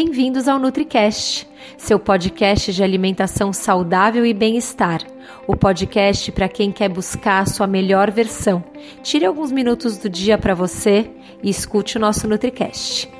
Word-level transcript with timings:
Bem-vindos 0.00 0.46
ao 0.46 0.60
NutriCast, 0.60 1.44
seu 1.76 1.98
podcast 1.98 2.72
de 2.72 2.84
alimentação 2.84 3.52
saudável 3.52 4.24
e 4.24 4.32
bem-estar. 4.32 5.02
O 5.44 5.56
podcast 5.56 6.30
para 6.30 6.48
quem 6.48 6.70
quer 6.70 6.88
buscar 6.88 7.42
a 7.42 7.46
sua 7.46 7.66
melhor 7.66 8.08
versão. 8.08 8.62
Tire 9.02 9.24
alguns 9.24 9.50
minutos 9.50 9.98
do 9.98 10.08
dia 10.08 10.38
para 10.38 10.54
você 10.54 11.10
e 11.42 11.50
escute 11.50 11.96
o 11.96 12.00
nosso 12.00 12.28
NutriCast. 12.28 13.10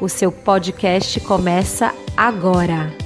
O 0.00 0.08
seu 0.08 0.30
podcast 0.30 1.18
começa 1.22 1.92
agora. 2.16 2.96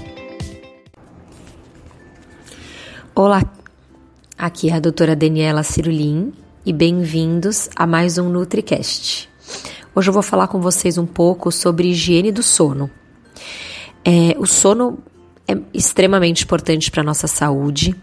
Olá, 3.15 3.43
aqui 4.37 4.69
é 4.69 4.75
a 4.75 4.79
doutora 4.79 5.17
Daniela 5.17 5.63
Cirulim 5.63 6.35
e 6.67 6.73
bem-vindos 6.75 7.71
a 7.75 7.87
mais 7.87 8.19
um 8.19 8.29
NutriCast. 8.29 9.27
Hoje 9.95 10.11
eu 10.11 10.13
vou 10.13 10.23
falar 10.23 10.49
com 10.49 10.61
vocês 10.61 10.99
um 10.99 11.07
pouco 11.07 11.51
sobre 11.51 11.89
higiene 11.89 12.31
do 12.31 12.43
sono. 12.43 12.91
É, 14.05 14.37
o 14.39 14.47
sono 14.47 14.99
é 15.47 15.57
extremamente 15.73 16.45
importante 16.45 16.91
para 16.91 17.03
a 17.03 17.05
nossa 17.05 17.27
saúde. 17.27 17.95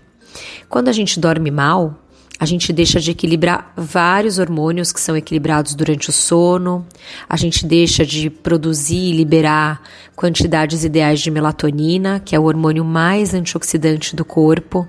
Quando 0.68 0.88
a 0.88 0.92
gente 0.92 1.20
dorme 1.20 1.52
mal, 1.52 2.00
a 2.40 2.46
gente 2.46 2.72
deixa 2.72 3.02
de 3.02 3.12
equilibrar 3.12 3.74
vários 3.76 4.40
hormônios 4.40 4.94
que 4.94 5.02
são 5.02 5.18
equilibrados 5.18 5.76
durante 5.76 6.10
o 6.10 6.14
sono, 6.14 6.88
a 7.28 7.36
gente 7.36 7.66
deixa 7.66 8.06
de 8.06 8.30
produzir 8.30 9.10
e 9.10 9.12
liberar 9.12 9.82
quantidades 10.16 10.86
ideais 10.86 11.20
de 11.20 11.30
melatonina, 11.30 12.22
que 12.24 12.36
é 12.36 12.40
o 12.40 12.44
hormônio 12.44 12.86
mais 12.86 13.34
antioxidante 13.34 14.16
do 14.16 14.24
corpo. 14.24 14.88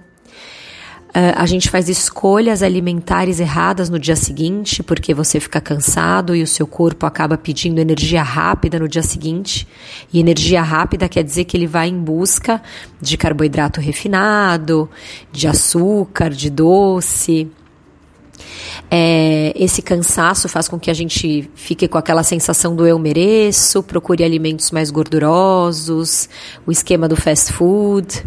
Uh, 1.10 1.34
a 1.34 1.45
gente 1.45 1.69
faz 1.69 1.88
escolhas 1.88 2.62
alimentares 2.62 3.41
erradas 3.41 3.91
no 3.91 3.98
dia 3.98 4.14
seguinte, 4.14 4.80
porque 4.80 5.12
você 5.12 5.41
fica 5.41 5.60
cansado 5.60 6.36
e 6.36 6.42
o 6.42 6.46
seu 6.46 6.69
corpo 6.69 7.05
acaba 7.05 7.36
pedindo 7.36 7.80
energia 7.80 8.23
rápida 8.23 8.78
no 8.78 8.88
dia 8.88 9.02
seguinte. 9.02 9.66
E 10.12 10.20
energia 10.20 10.62
rápida 10.62 11.09
quer 11.09 11.24
dizer 11.24 11.46
que 11.46 11.56
ele 11.56 11.66
vai 11.66 11.88
em 11.88 11.98
busca 11.98 12.62
de 13.00 13.16
carboidrato 13.16 13.80
refinado, 13.80 14.89
de 15.33 15.48
açúcar, 15.48 16.30
de 16.30 16.48
doce. 16.48 17.50
É, 18.89 19.52
esse 19.56 19.83
cansaço 19.83 20.48
faz 20.48 20.69
com 20.69 20.78
que 20.78 20.92
a 20.92 20.95
gente 20.95 21.50
fique 21.56 21.89
com 21.89 21.98
aquela 21.98 22.22
sensação 22.22 22.77
do 22.77 22.86
eu 22.86 22.98
mereço, 23.00 23.83
procure 23.83 24.22
alimentos 24.22 24.70
mais 24.70 24.92
gordurosos, 24.92 26.28
o 26.64 26.70
esquema 26.70 27.08
do 27.08 27.17
fast 27.17 27.52
food. 27.52 28.24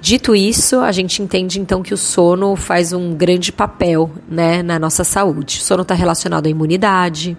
Dito 0.00 0.34
isso, 0.34 0.80
a 0.80 0.90
gente 0.92 1.22
entende 1.22 1.60
então 1.60 1.82
que 1.82 1.92
o 1.92 1.96
sono 1.96 2.56
faz 2.56 2.92
um 2.92 3.14
grande 3.14 3.52
papel 3.52 4.10
né, 4.26 4.62
na 4.62 4.78
nossa 4.78 5.04
saúde. 5.04 5.58
O 5.58 5.62
sono 5.62 5.82
está 5.82 5.94
relacionado 5.94 6.46
à 6.46 6.48
imunidade, 6.48 7.36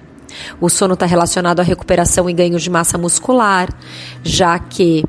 o 0.59 0.69
sono 0.69 0.93
está 0.93 1.07
relacionado 1.07 1.59
à 1.59 1.63
recuperação 1.63 2.29
e 2.29 2.33
ganho 2.33 2.59
de 2.59 2.69
massa 2.69 2.99
muscular, 2.99 3.67
já 4.23 4.59
que 4.59 5.03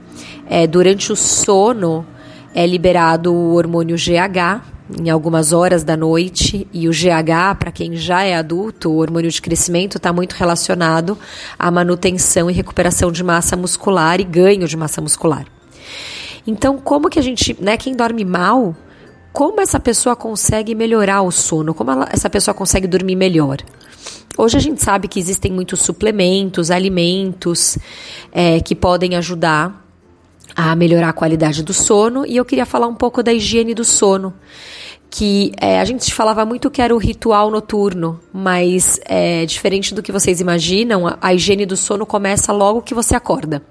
é, 0.49 0.67
durante 0.67 1.13
o 1.13 1.17
sono 1.17 2.07
é 2.55 2.67
liberado 2.67 3.33
o 3.33 3.55
hormônio 3.55 3.97
GH 3.97 4.73
em 4.99 5.09
algumas 5.11 5.53
horas 5.53 5.85
da 5.85 5.97
noite 5.97 6.67
e 6.73 6.89
o 6.89 6.91
GH, 6.91 7.57
para 7.59 7.71
quem 7.71 7.97
já 7.97 8.23
é 8.23 8.35
adulto, 8.35 8.91
o 8.91 8.97
hormônio 8.97 9.31
de 9.31 9.41
crescimento, 9.41 9.97
está 9.97 10.13
muito 10.13 10.35
relacionado 10.35 11.19
à 11.59 11.71
manutenção 11.71 12.51
e 12.51 12.53
recuperação 12.53 13.13
de 13.13 13.23
massa 13.23 13.57
muscular 13.57 14.21
e 14.21 14.25
ganho 14.25 14.67
de 14.67 14.77
massa 14.77 15.01
muscular. 15.01 15.47
Então, 16.47 16.79
como 16.79 17.09
que 17.09 17.19
a 17.19 17.23
gente, 17.23 17.57
né, 17.61 17.77
quem 17.77 17.95
dorme 17.95 18.25
mal, 18.25 18.75
como 19.33 19.61
essa 19.61 19.81
pessoa 19.81 20.17
consegue 20.17 20.75
melhorar 20.75 21.23
o 21.23 21.31
sono? 21.31 21.73
Como 21.73 21.91
ela, 21.91 22.09
essa 22.11 22.29
pessoa 22.29 22.55
consegue 22.55 22.87
dormir 22.87 23.17
melhor? 23.17 23.59
Hoje 24.37 24.57
a 24.57 24.61
gente 24.61 24.83
sabe 24.83 25.09
que 25.09 25.19
existem 25.19 25.53
muitos 25.53 25.81
suplementos, 25.81 26.71
alimentos 26.71 27.79
é, 28.33 28.61
que 28.61 28.75
podem 28.75 29.15
ajudar 29.17 29.83
a 30.55 30.75
melhorar 30.75 31.11
a 31.11 31.13
qualidade 31.13 31.63
do 31.63 31.73
sono 31.73 32.27
e 32.27 32.37
eu 32.37 32.45
queria 32.45 32.67
falar 32.67 32.87
um 32.87 32.95
pouco 32.95 33.23
da 33.23 33.33
higiene 33.33 33.75
do 33.75 33.85
sono. 33.85 34.35
Que 35.11 35.53
é, 35.61 35.79
a 35.79 35.85
gente 35.85 36.13
falava 36.15 36.45
muito 36.47 36.71
que 36.71 36.81
era 36.81 36.95
o 36.95 36.99
ritual 36.99 37.51
noturno, 37.51 38.19
mas 38.33 38.99
é, 39.05 39.45
diferente 39.45 39.95
do 39.95 40.03
que 40.03 40.11
vocês 40.11 40.41
imaginam, 40.41 41.07
a, 41.07 41.19
a 41.21 41.35
higiene 41.35 41.67
do 41.67 41.77
sono 41.77 42.07
começa 42.07 42.51
logo 42.51 42.81
que 42.81 42.95
você 42.95 43.15
acorda. 43.15 43.63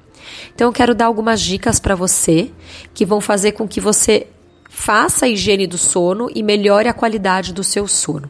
Então 0.54 0.68
eu 0.68 0.74
quero 0.74 0.96
dar 0.96 1.06
algumas 1.06 1.42
dicas 1.42 1.80
para 1.80 1.96
você 1.96 2.52
que 2.94 3.06
vão 3.06 3.22
fazer 3.22 3.54
com 3.54 3.68
que 3.68 3.80
você 3.80 4.28
faça 4.70 5.26
a 5.26 5.30
higiene 5.30 5.68
do 5.68 5.78
sono 5.78 6.30
e 6.34 6.42
melhore 6.42 6.88
a 6.88 6.94
qualidade 6.94 7.54
do 7.54 7.64
seu 7.64 7.88
sono. 7.88 8.30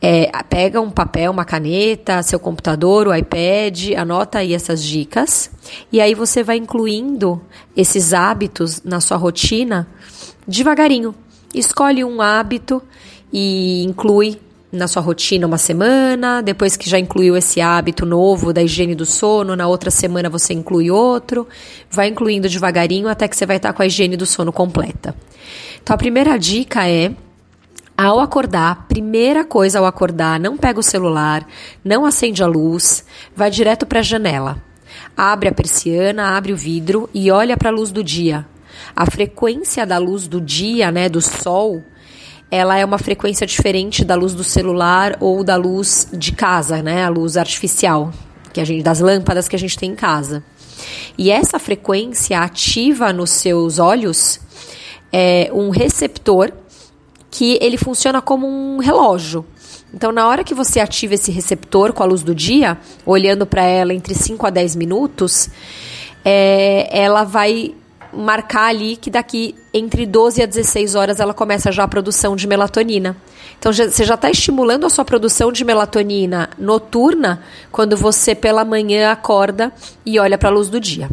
É, 0.00 0.30
pega 0.48 0.80
um 0.80 0.90
papel, 0.90 1.32
uma 1.32 1.44
caneta, 1.44 2.22
seu 2.22 2.38
computador, 2.38 3.08
o 3.08 3.14
iPad, 3.14 3.94
anota 3.96 4.38
aí 4.38 4.54
essas 4.54 4.84
dicas 4.84 5.50
e 5.90 6.00
aí 6.00 6.14
você 6.14 6.44
vai 6.44 6.56
incluindo 6.56 7.42
esses 7.76 8.12
hábitos 8.12 8.82
na 8.84 9.00
sua 9.00 9.16
rotina 9.16 9.88
devagarinho. 10.46 11.14
Escolhe 11.52 12.04
um 12.04 12.22
hábito 12.22 12.80
e 13.32 13.82
inclui 13.84 14.38
na 14.70 14.86
sua 14.86 15.00
rotina 15.02 15.46
uma 15.46 15.56
semana, 15.56 16.42
depois 16.42 16.76
que 16.76 16.88
já 16.88 16.98
incluiu 16.98 17.36
esse 17.36 17.60
hábito 17.60 18.04
novo 18.04 18.52
da 18.52 18.62
higiene 18.62 18.94
do 18.94 19.06
sono, 19.06 19.56
na 19.56 19.66
outra 19.66 19.90
semana 19.90 20.28
você 20.28 20.52
inclui 20.52 20.90
outro, 20.90 21.48
vai 21.90 22.08
incluindo 22.08 22.48
devagarinho 22.48 23.08
até 23.08 23.26
que 23.26 23.36
você 23.36 23.46
vai 23.46 23.56
estar 23.56 23.72
com 23.72 23.82
a 23.82 23.86
higiene 23.86 24.16
do 24.16 24.26
sono 24.26 24.52
completa. 24.52 25.14
Então 25.82 25.94
a 25.94 25.98
primeira 25.98 26.38
dica 26.38 26.86
é 26.86 27.12
ao 27.96 28.20
acordar, 28.20 28.86
primeira 28.86 29.44
coisa 29.44 29.78
ao 29.78 29.86
acordar, 29.86 30.38
não 30.38 30.56
pega 30.56 30.78
o 30.78 30.84
celular, 30.84 31.44
não 31.82 32.04
acende 32.04 32.42
a 32.42 32.46
luz, 32.46 33.04
vai 33.34 33.50
direto 33.50 33.86
para 33.86 34.00
a 34.00 34.02
janela. 34.02 34.62
Abre 35.16 35.48
a 35.48 35.52
persiana, 35.52 36.36
abre 36.36 36.52
o 36.52 36.56
vidro 36.56 37.10
e 37.12 37.30
olha 37.30 37.56
para 37.56 37.70
a 37.70 37.72
luz 37.72 37.90
do 37.90 38.04
dia. 38.04 38.46
A 38.94 39.10
frequência 39.10 39.84
da 39.84 39.98
luz 39.98 40.28
do 40.28 40.40
dia, 40.40 40.92
né, 40.92 41.08
do 41.08 41.20
sol, 41.20 41.82
ela 42.50 42.78
é 42.78 42.84
uma 42.84 42.98
frequência 42.98 43.46
diferente 43.46 44.04
da 44.04 44.14
luz 44.14 44.34
do 44.34 44.44
celular 44.44 45.16
ou 45.20 45.44
da 45.44 45.56
luz 45.56 46.08
de 46.12 46.32
casa, 46.32 46.82
né? 46.82 47.04
A 47.04 47.08
luz 47.08 47.36
artificial, 47.36 48.12
que 48.52 48.60
a 48.60 48.64
gente 48.64 48.82
das 48.82 49.00
lâmpadas 49.00 49.48
que 49.48 49.56
a 49.56 49.58
gente 49.58 49.78
tem 49.78 49.90
em 49.92 49.96
casa. 49.96 50.42
E 51.16 51.30
essa 51.30 51.58
frequência 51.58 52.38
ativa 52.38 53.12
nos 53.12 53.30
seus 53.30 53.78
olhos 53.78 54.40
é 55.12 55.50
um 55.52 55.70
receptor 55.70 56.52
que 57.30 57.58
ele 57.60 57.76
funciona 57.76 58.22
como 58.22 58.46
um 58.46 58.78
relógio. 58.78 59.44
Então, 59.92 60.12
na 60.12 60.26
hora 60.26 60.44
que 60.44 60.54
você 60.54 60.80
ativa 60.80 61.14
esse 61.14 61.30
receptor 61.30 61.92
com 61.92 62.02
a 62.02 62.06
luz 62.06 62.22
do 62.22 62.34
dia, 62.34 62.78
olhando 63.04 63.46
para 63.46 63.62
ela 63.62 63.94
entre 63.94 64.14
5 64.14 64.46
a 64.46 64.50
10 64.50 64.76
minutos, 64.76 65.48
é, 66.24 66.88
ela 66.90 67.24
vai 67.24 67.74
marcar 68.12 68.66
ali 68.66 68.96
que 68.96 69.10
daqui 69.10 69.54
entre 69.72 70.06
12 70.06 70.42
a 70.42 70.46
16 70.46 70.94
horas 70.94 71.20
ela 71.20 71.34
começa 71.34 71.70
já 71.70 71.84
a 71.84 71.88
produção 71.88 72.36
de 72.36 72.46
melatonina. 72.46 73.16
Então 73.58 73.72
já, 73.72 73.88
você 73.88 74.04
já 74.04 74.14
está 74.14 74.30
estimulando 74.30 74.86
a 74.86 74.90
sua 74.90 75.04
produção 75.04 75.52
de 75.52 75.64
melatonina 75.64 76.50
noturna 76.58 77.42
quando 77.70 77.96
você 77.96 78.34
pela 78.34 78.64
manhã 78.64 79.10
acorda 79.10 79.72
e 80.04 80.18
olha 80.18 80.38
para 80.38 80.48
a 80.48 80.52
luz 80.52 80.68
do 80.68 80.80
dia. 80.80 81.10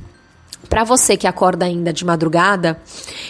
Para 0.70 0.84
você 0.84 1.16
que 1.16 1.28
acorda 1.28 1.66
ainda 1.66 1.94
de 1.94 2.04
madrugada, 2.04 2.80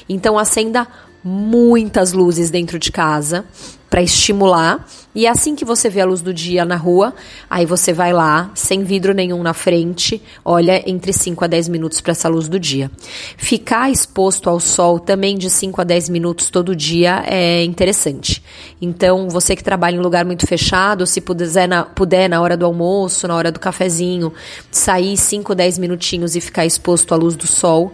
então 0.07 0.39
acenda 0.39 0.87
muitas 1.27 2.13
luzes 2.13 2.51
dentro 2.51 2.77
de 2.77 2.91
casa 2.91 3.45
para 3.89 4.03
estimular. 4.03 4.85
E 5.15 5.25
assim 5.25 5.55
que 5.55 5.65
você 5.65 5.89
vê 5.89 6.01
a 6.01 6.05
luz 6.05 6.21
do 6.21 6.33
dia 6.33 6.65
na 6.65 6.75
rua, 6.75 7.15
aí 7.49 7.65
você 7.65 7.93
vai 7.93 8.11
lá, 8.11 8.51
sem 8.53 8.83
vidro 8.83 9.13
nenhum 9.13 9.41
na 9.41 9.53
frente, 9.53 10.21
olha 10.43 10.83
entre 10.87 11.13
5 11.13 11.43
a 11.45 11.47
10 11.47 11.69
minutos 11.69 12.01
para 12.01 12.11
essa 12.11 12.27
luz 12.27 12.47
do 12.47 12.59
dia. 12.59 12.91
Ficar 13.37 13.89
exposto 13.89 14.49
ao 14.49 14.59
sol 14.59 14.99
também 14.99 15.37
de 15.37 15.49
5 15.49 15.79
a 15.79 15.83
10 15.83 16.09
minutos 16.09 16.49
todo 16.49 16.75
dia 16.75 17.23
é 17.25 17.63
interessante. 17.63 18.43
Então, 18.81 19.29
você 19.29 19.55
que 19.55 19.63
trabalha 19.63 19.95
em 19.95 19.99
lugar 19.99 20.25
muito 20.25 20.45
fechado, 20.45 21.07
se 21.07 21.21
puder 21.21 21.67
na, 21.67 21.85
puder 21.85 22.29
na 22.29 22.41
hora 22.41 22.57
do 22.57 22.65
almoço, 22.65 23.27
na 23.27 23.35
hora 23.35 23.51
do 23.51 23.59
cafezinho, 23.59 24.33
sair 24.69 25.15
5, 25.15 25.55
10 25.55 25.77
minutinhos 25.79 26.35
e 26.35 26.41
ficar 26.41 26.65
exposto 26.65 27.13
à 27.13 27.17
luz 27.17 27.35
do 27.35 27.47
sol, 27.47 27.93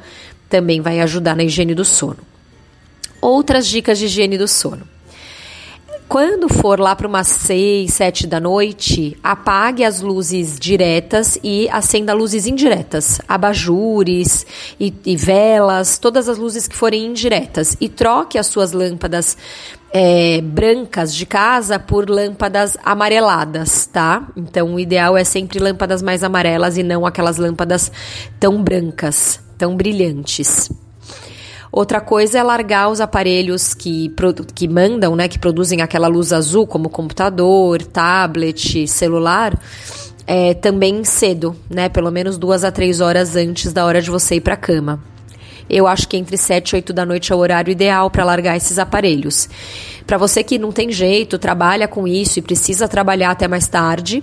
também 0.50 0.82
vai 0.82 1.00
ajudar 1.00 1.36
na 1.36 1.44
higiene 1.44 1.76
do 1.76 1.86
sono. 1.86 2.31
Outras 3.22 3.68
dicas 3.68 4.00
de 4.00 4.06
higiene 4.06 4.38
do 4.38 4.48
sono. 4.48 4.88
Quando 6.12 6.50
for 6.50 6.78
lá 6.78 6.94
para 6.94 7.08
umas 7.08 7.28
6, 7.28 7.94
7 7.94 8.28
da 8.28 8.38
noite, 8.38 9.18
apague 9.24 9.82
as 9.82 10.02
luzes 10.02 10.60
diretas 10.60 11.40
e 11.42 11.70
acenda 11.70 12.14
luzes 12.14 12.46
indiretas, 12.48 13.22
abajures 13.26 14.46
e, 14.78 14.94
e 15.06 15.16
velas, 15.16 15.98
todas 15.98 16.28
as 16.28 16.38
luzes 16.38 16.68
que 16.68 16.76
forem 16.76 17.06
indiretas. 17.06 17.78
E 17.80 17.88
troque 17.88 18.38
as 18.38 18.48
suas 18.48 18.74
lâmpadas 18.74 19.38
é, 19.94 20.42
brancas 20.42 21.16
de 21.16 21.26
casa 21.26 21.80
por 21.80 22.10
lâmpadas 22.10 22.76
amareladas, 22.84 23.86
tá? 23.86 24.28
Então, 24.36 24.76
o 24.76 24.80
ideal 24.82 25.16
é 25.16 25.24
sempre 25.24 25.60
lâmpadas 25.60 26.02
mais 26.02 26.26
amarelas 26.26 26.78
e 26.78 26.84
não 26.84 27.06
aquelas 27.06 27.38
lâmpadas 27.38 27.90
tão 28.38 28.62
brancas, 28.62 29.40
tão 29.58 29.78
brilhantes. 29.78 30.70
Outra 31.72 32.02
coisa 32.02 32.38
é 32.38 32.44
largar 32.44 32.90
os 32.90 33.00
aparelhos 33.00 33.74
que, 33.74 34.14
que 34.54 34.68
mandam, 34.68 35.16
né, 35.16 35.30
que 35.30 35.40
produzem 35.40 35.82
aquela 35.82 36.08
luz 36.08 36.34
azul, 36.34 36.68
como 36.68 36.90
computador, 36.90 37.82
tablet, 37.84 38.86
celular, 38.88 39.58
é, 40.28 40.54
também 40.54 41.04
cedo, 41.06 41.56
né? 41.70 41.88
Pelo 41.88 42.12
menos 42.12 42.38
duas 42.38 42.66
a 42.66 42.72
três 42.72 43.00
horas 43.00 43.38
antes 43.38 43.72
da 43.72 43.86
hora 43.86 44.02
de 44.02 44.10
você 44.10 44.36
ir 44.36 44.42
para 44.42 44.56
a 44.56 44.58
cama. 44.58 45.02
Eu 45.70 45.88
acho 45.88 46.10
que 46.10 46.18
entre 46.18 46.36
7 46.38 46.72
e 46.72 46.76
8 46.76 46.92
da 46.92 47.06
noite 47.06 47.32
é 47.32 47.36
o 47.36 47.40
horário 47.40 47.72
ideal 47.72 48.10
para 48.10 48.26
largar 48.26 48.58
esses 48.58 48.78
aparelhos. 48.78 49.48
Para 50.06 50.18
você 50.18 50.44
que 50.44 50.60
não 50.60 50.74
tem 50.74 50.92
jeito, 50.92 51.40
trabalha 51.40 51.88
com 51.88 52.06
isso 52.06 52.40
e 52.40 52.42
precisa 52.42 52.90
trabalhar 52.90 53.32
até 53.32 53.48
mais 53.48 53.70
tarde, 53.70 54.22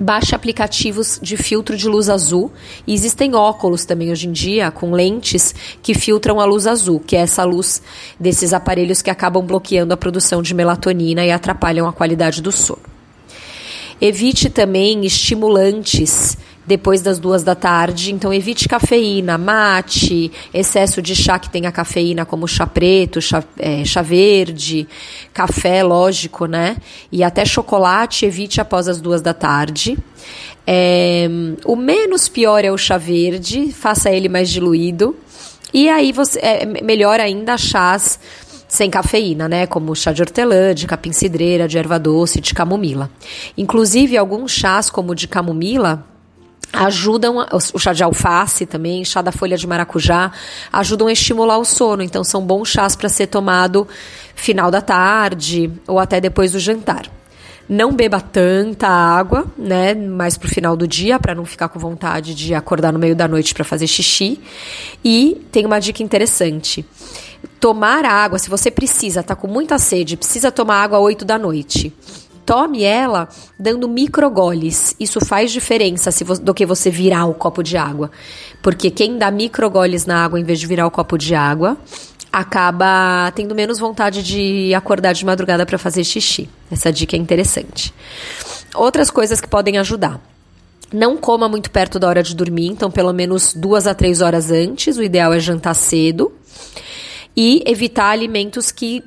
baixe 0.00 0.34
aplicativos 0.34 1.20
de 1.22 1.36
filtro 1.36 1.76
de 1.76 1.86
luz 1.86 2.08
azul. 2.08 2.50
E 2.86 2.94
existem 2.94 3.34
óculos 3.34 3.84
também 3.84 4.10
hoje 4.10 4.26
em 4.26 4.32
dia 4.32 4.70
com 4.70 4.92
lentes 4.92 5.54
que 5.82 5.94
filtram 5.94 6.40
a 6.40 6.44
luz 6.44 6.66
azul, 6.66 6.98
que 6.98 7.14
é 7.14 7.20
essa 7.20 7.44
luz 7.44 7.82
desses 8.18 8.54
aparelhos 8.54 9.02
que 9.02 9.10
acabam 9.10 9.44
bloqueando 9.44 9.92
a 9.92 9.96
produção 9.96 10.40
de 10.40 10.54
melatonina 10.54 11.24
e 11.24 11.30
atrapalham 11.30 11.86
a 11.86 11.92
qualidade 11.92 12.40
do 12.40 12.50
sono. 12.50 12.80
Evite 14.00 14.48
também 14.48 15.04
estimulantes 15.04 16.38
depois 16.70 17.02
das 17.02 17.18
duas 17.18 17.42
da 17.42 17.56
tarde. 17.56 18.14
Então, 18.14 18.32
evite 18.32 18.68
cafeína, 18.68 19.36
mate, 19.36 20.30
excesso 20.54 21.02
de 21.02 21.16
chá 21.16 21.36
que 21.36 21.50
tenha 21.50 21.72
cafeína, 21.72 22.24
como 22.24 22.46
chá 22.46 22.64
preto, 22.64 23.20
chá, 23.20 23.42
é, 23.58 23.84
chá 23.84 24.02
verde, 24.02 24.86
café, 25.34 25.82
lógico, 25.82 26.46
né? 26.46 26.76
E 27.10 27.24
até 27.24 27.44
chocolate, 27.44 28.24
evite 28.24 28.60
após 28.60 28.86
as 28.86 29.00
duas 29.00 29.20
da 29.20 29.34
tarde. 29.34 29.98
É, 30.64 31.28
o 31.64 31.74
menos 31.74 32.28
pior 32.28 32.64
é 32.64 32.70
o 32.70 32.78
chá 32.78 32.96
verde, 32.96 33.72
faça 33.72 34.08
ele 34.08 34.28
mais 34.28 34.48
diluído. 34.48 35.16
E 35.74 35.88
aí 35.88 36.12
você 36.12 36.38
é 36.38 36.64
melhor 36.64 37.18
ainda 37.18 37.58
chás 37.58 38.20
sem 38.68 38.88
cafeína, 38.88 39.48
né? 39.48 39.66
Como 39.66 39.96
chá 39.96 40.12
de 40.12 40.22
hortelã, 40.22 40.72
de 40.72 40.86
capim-cidreira, 40.86 41.66
de 41.66 41.76
erva 41.76 41.98
doce, 41.98 42.40
de 42.40 42.54
camomila. 42.54 43.10
Inclusive, 43.58 44.16
alguns 44.16 44.52
chás, 44.52 44.88
como 44.88 45.10
o 45.10 45.14
de 45.16 45.26
camomila, 45.26 46.06
ajudam, 46.72 47.46
o 47.74 47.78
chá 47.78 47.92
de 47.92 48.02
alface 48.02 48.66
também, 48.66 49.04
chá 49.04 49.22
da 49.22 49.32
folha 49.32 49.56
de 49.56 49.66
maracujá, 49.66 50.32
ajudam 50.72 51.08
a 51.08 51.12
estimular 51.12 51.58
o 51.58 51.64
sono. 51.64 52.02
Então, 52.02 52.22
são 52.22 52.44
bons 52.44 52.68
chás 52.68 52.94
para 52.94 53.08
ser 53.08 53.26
tomado 53.26 53.86
final 54.34 54.70
da 54.70 54.80
tarde 54.80 55.70
ou 55.86 55.98
até 55.98 56.20
depois 56.20 56.52
do 56.52 56.58
jantar. 56.58 57.10
Não 57.68 57.92
beba 57.92 58.20
tanta 58.20 58.88
água, 58.88 59.46
né, 59.56 59.94
mais 59.94 60.36
pro 60.36 60.48
final 60.48 60.76
do 60.76 60.88
dia, 60.88 61.20
para 61.20 61.36
não 61.36 61.44
ficar 61.44 61.68
com 61.68 61.78
vontade 61.78 62.34
de 62.34 62.52
acordar 62.52 62.92
no 62.92 62.98
meio 62.98 63.14
da 63.14 63.28
noite 63.28 63.54
para 63.54 63.62
fazer 63.62 63.86
xixi. 63.86 64.40
E 65.04 65.40
tem 65.52 65.64
uma 65.64 65.78
dica 65.78 66.02
interessante. 66.02 66.84
Tomar 67.60 68.04
água, 68.04 68.40
se 68.40 68.50
você 68.50 68.72
precisa, 68.72 69.22
tá 69.22 69.36
com 69.36 69.46
muita 69.46 69.78
sede, 69.78 70.16
precisa 70.16 70.50
tomar 70.50 70.82
água 70.82 70.98
às 70.98 71.04
8 71.04 71.24
da 71.24 71.38
noite 71.38 71.94
tome 72.50 72.82
ela 72.82 73.28
dando 73.56 73.88
microgoles. 73.88 74.96
Isso 74.98 75.24
faz 75.24 75.52
diferença 75.52 76.10
se 76.10 76.24
do 76.24 76.52
que 76.52 76.66
você 76.66 76.90
virar 76.90 77.26
o 77.26 77.32
copo 77.32 77.62
de 77.62 77.76
água. 77.76 78.10
Porque 78.60 78.90
quem 78.90 79.16
dá 79.16 79.30
microgoles 79.30 80.04
na 80.04 80.24
água 80.24 80.40
em 80.40 80.42
vez 80.42 80.58
de 80.58 80.66
virar 80.66 80.84
o 80.84 80.90
copo 80.90 81.16
de 81.16 81.32
água 81.32 81.76
acaba 82.32 83.30
tendo 83.36 83.54
menos 83.54 83.78
vontade 83.78 84.20
de 84.24 84.74
acordar 84.74 85.12
de 85.12 85.24
madrugada 85.24 85.64
para 85.64 85.78
fazer 85.78 86.02
xixi. 86.02 86.50
Essa 86.72 86.90
dica 86.92 87.14
é 87.14 87.20
interessante. 87.20 87.94
Outras 88.74 89.12
coisas 89.12 89.40
que 89.40 89.46
podem 89.46 89.78
ajudar. 89.78 90.20
Não 90.92 91.16
coma 91.16 91.48
muito 91.48 91.70
perto 91.70 92.00
da 92.00 92.08
hora 92.08 92.20
de 92.20 92.34
dormir, 92.34 92.66
então 92.66 92.90
pelo 92.90 93.12
menos 93.12 93.54
duas 93.54 93.86
a 93.86 93.94
três 93.94 94.20
horas 94.20 94.50
antes. 94.50 94.96
O 94.96 95.04
ideal 95.04 95.32
é 95.32 95.38
jantar 95.38 95.74
cedo. 95.74 96.32
E 97.36 97.62
evitar 97.64 98.10
alimentos 98.10 98.72
que 98.72 99.04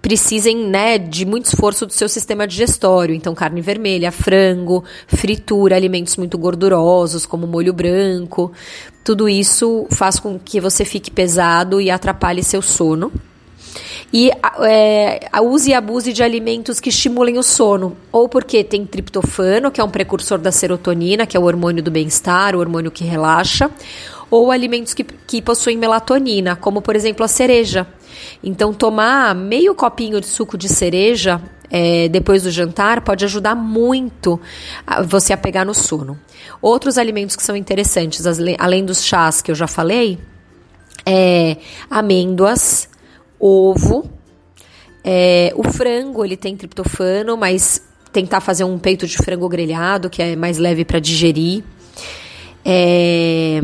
precisem 0.00 0.56
né, 0.66 0.98
de 0.98 1.26
muito 1.26 1.46
esforço 1.46 1.86
do 1.86 1.92
seu 1.92 2.08
sistema 2.08 2.46
digestório. 2.46 3.14
Então, 3.14 3.34
carne 3.34 3.60
vermelha, 3.60 4.12
frango, 4.12 4.84
fritura, 5.06 5.76
alimentos 5.76 6.16
muito 6.16 6.38
gordurosos, 6.38 7.26
como 7.26 7.46
molho 7.46 7.72
branco. 7.72 8.52
Tudo 9.04 9.28
isso 9.28 9.86
faz 9.90 10.18
com 10.18 10.38
que 10.38 10.60
você 10.60 10.84
fique 10.84 11.10
pesado 11.10 11.80
e 11.80 11.90
atrapalhe 11.90 12.42
seu 12.42 12.62
sono. 12.62 13.12
E 14.12 14.30
é, 14.60 15.28
use 15.42 15.70
e 15.70 15.74
abuse 15.74 16.12
de 16.12 16.22
alimentos 16.22 16.80
que 16.80 16.88
estimulem 16.88 17.36
o 17.36 17.42
sono, 17.42 17.96
ou 18.10 18.28
porque 18.28 18.64
tem 18.64 18.86
triptofano, 18.86 19.70
que 19.70 19.80
é 19.80 19.84
um 19.84 19.90
precursor 19.90 20.38
da 20.38 20.50
serotonina, 20.50 21.26
que 21.26 21.36
é 21.36 21.40
o 21.40 21.44
hormônio 21.44 21.82
do 21.82 21.90
bem-estar, 21.90 22.56
o 22.56 22.58
hormônio 22.58 22.90
que 22.90 23.04
relaxa, 23.04 23.70
ou 24.30 24.50
alimentos 24.50 24.94
que, 24.94 25.04
que 25.04 25.40
possuem 25.40 25.76
melatonina, 25.76 26.56
como 26.56 26.82
por 26.82 26.94
exemplo 26.94 27.24
a 27.24 27.28
cereja. 27.28 27.86
Então, 28.42 28.72
tomar 28.72 29.34
meio 29.34 29.74
copinho 29.74 30.20
de 30.20 30.26
suco 30.26 30.58
de 30.58 30.68
cereja 30.68 31.40
é, 31.70 32.08
depois 32.08 32.42
do 32.42 32.50
jantar 32.50 33.02
pode 33.02 33.24
ajudar 33.24 33.54
muito 33.54 34.40
a 34.86 35.02
você 35.02 35.32
a 35.32 35.36
pegar 35.36 35.64
no 35.64 35.74
sono. 35.74 36.18
Outros 36.60 36.98
alimentos 36.98 37.36
que 37.36 37.42
são 37.42 37.56
interessantes, 37.56 38.24
além 38.58 38.84
dos 38.84 39.04
chás 39.04 39.42
que 39.42 39.50
eu 39.50 39.54
já 39.54 39.66
falei, 39.66 40.18
é 41.04 41.56
amêndoas, 41.90 42.88
ovo, 43.38 44.10
é, 45.04 45.52
o 45.56 45.64
frango 45.64 46.24
ele 46.24 46.36
tem 46.36 46.56
triptofano, 46.56 47.36
mas 47.36 47.82
tentar 48.12 48.40
fazer 48.40 48.64
um 48.64 48.78
peito 48.78 49.06
de 49.06 49.16
frango 49.18 49.48
grelhado 49.48 50.10
que 50.10 50.22
é 50.22 50.36
mais 50.36 50.58
leve 50.58 50.84
para 50.84 50.98
digerir. 50.98 51.62
É, 52.64 53.60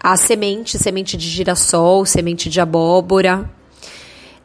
a 0.00 0.16
semente, 0.16 0.78
semente 0.78 1.16
de 1.16 1.28
girassol, 1.28 2.04
semente 2.06 2.48
de 2.48 2.60
abóbora, 2.60 3.48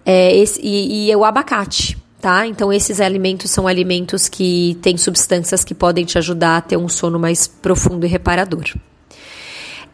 é, 0.05 0.35
esse, 0.35 0.59
e, 0.61 1.09
e 1.09 1.15
o 1.15 1.23
abacate. 1.23 1.97
Tá? 2.19 2.45
Então, 2.45 2.71
esses 2.71 3.01
alimentos 3.01 3.49
são 3.49 3.67
alimentos 3.67 4.29
que 4.29 4.77
têm 4.79 4.95
substâncias 4.95 5.63
que 5.63 5.73
podem 5.73 6.05
te 6.05 6.19
ajudar 6.19 6.57
a 6.57 6.61
ter 6.61 6.77
um 6.77 6.87
sono 6.87 7.17
mais 7.17 7.47
profundo 7.47 8.05
e 8.05 8.09
reparador. 8.09 8.65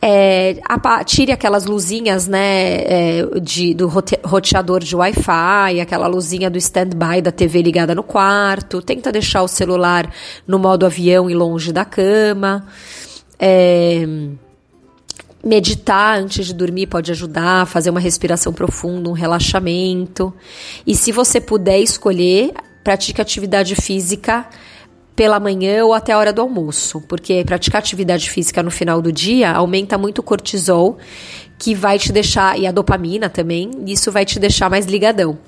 É, 0.01 0.57
tire 1.05 1.31
aquelas 1.31 1.65
luzinhas 1.65 2.27
né, 2.27 2.83
é, 2.83 3.39
de, 3.41 3.73
do 3.73 3.87
roteador 3.87 4.81
de 4.81 4.95
Wi-Fi, 4.95 5.81
aquela 5.81 6.05
luzinha 6.07 6.49
do 6.49 6.57
stand-by 6.57 7.21
da 7.21 7.31
TV 7.31 7.61
ligada 7.61 7.95
no 7.95 8.03
quarto. 8.03 8.81
Tenta 8.81 9.11
deixar 9.11 9.41
o 9.41 9.47
celular 9.47 10.11
no 10.45 10.59
modo 10.59 10.85
avião 10.85 11.29
e 11.29 11.33
longe 11.33 11.71
da 11.71 11.85
cama. 11.85 12.67
É, 13.39 14.05
Meditar 15.47 16.19
antes 16.19 16.45
de 16.45 16.53
dormir 16.53 16.87
pode 16.87 17.09
ajudar, 17.09 17.65
fazer 17.65 17.89
uma 17.89 18.01
respiração 18.01 18.51
profunda, 18.51 19.09
um 19.09 19.13
relaxamento. 19.13 20.33
E 20.85 20.93
se 20.93 21.09
você 21.09 21.39
puder 21.39 21.79
escolher, 21.79 22.51
pratique 22.83 23.21
atividade 23.21 23.73
física 23.73 24.45
pela 25.15 25.39
manhã 25.39 25.85
ou 25.85 25.93
até 25.93 26.11
a 26.11 26.17
hora 26.17 26.33
do 26.33 26.41
almoço, 26.41 26.99
porque 27.07 27.45
praticar 27.45 27.79
atividade 27.79 28.29
física 28.29 28.61
no 28.61 28.69
final 28.69 29.01
do 29.01 29.09
dia 29.09 29.49
aumenta 29.53 29.97
muito 29.97 30.19
o 30.19 30.23
cortisol, 30.23 30.97
que 31.57 31.73
vai 31.73 31.97
te 31.97 32.11
deixar, 32.11 32.59
e 32.59 32.67
a 32.67 32.71
dopamina 32.71 33.29
também, 33.29 33.71
isso 33.87 34.11
vai 34.11 34.25
te 34.25 34.39
deixar 34.39 34.69
mais 34.69 34.85
ligadão. 34.85 35.39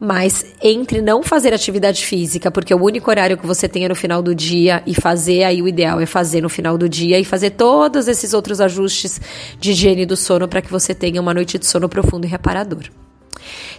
Mas 0.00 0.44
entre 0.62 1.02
não 1.02 1.22
fazer 1.24 1.52
atividade 1.52 2.06
física, 2.06 2.50
porque 2.50 2.72
o 2.72 2.80
único 2.80 3.10
horário 3.10 3.36
que 3.36 3.46
você 3.46 3.68
tem 3.68 3.84
é 3.84 3.88
no 3.88 3.96
final 3.96 4.22
do 4.22 4.32
dia, 4.32 4.80
e 4.86 4.94
fazer, 4.94 5.42
aí 5.42 5.60
o 5.60 5.66
ideal 5.66 6.00
é 6.00 6.06
fazer 6.06 6.40
no 6.40 6.48
final 6.48 6.78
do 6.78 6.88
dia 6.88 7.18
e 7.18 7.24
fazer 7.24 7.50
todos 7.50 8.06
esses 8.06 8.32
outros 8.32 8.60
ajustes 8.60 9.20
de 9.58 9.72
higiene 9.72 10.06
do 10.06 10.16
sono 10.16 10.46
para 10.46 10.62
que 10.62 10.70
você 10.70 10.94
tenha 10.94 11.20
uma 11.20 11.34
noite 11.34 11.58
de 11.58 11.66
sono 11.66 11.88
profundo 11.88 12.26
e 12.26 12.28
reparador. 12.28 12.84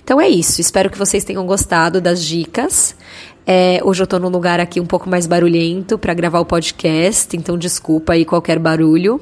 Então 0.03 0.19
é 0.19 0.27
isso. 0.27 0.59
Espero 0.59 0.89
que 0.89 0.97
vocês 0.97 1.23
tenham 1.23 1.45
gostado 1.45 2.01
das 2.01 2.23
dicas. 2.23 2.95
É, 3.45 3.79
hoje 3.83 4.03
eu 4.03 4.07
tô 4.07 4.19
num 4.19 4.29
lugar 4.29 4.59
aqui 4.59 4.79
um 4.79 4.85
pouco 4.85 5.09
mais 5.09 5.25
barulhento 5.25 5.97
para 5.97 6.13
gravar 6.13 6.39
o 6.39 6.45
podcast, 6.45 7.35
então 7.35 7.57
desculpa 7.57 8.13
aí 8.13 8.25
qualquer 8.25 8.59
barulho. 8.59 9.21